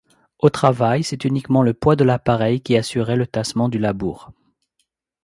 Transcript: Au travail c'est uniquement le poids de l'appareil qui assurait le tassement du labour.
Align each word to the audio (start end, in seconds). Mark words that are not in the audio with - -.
Au 0.39 0.49
travail 0.49 1.03
c'est 1.03 1.25
uniquement 1.25 1.61
le 1.61 1.75
poids 1.75 1.95
de 1.95 2.03
l'appareil 2.03 2.59
qui 2.59 2.75
assurait 2.75 3.15
le 3.17 3.27
tassement 3.27 3.69
du 3.69 3.77
labour. 3.77 4.31